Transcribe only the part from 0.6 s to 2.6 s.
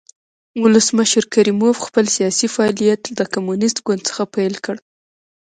ولسمشر کریموف خپل سیاسي